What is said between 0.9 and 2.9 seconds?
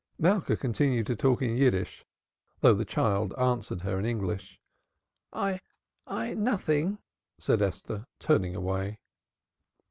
to talk in Yiddish though the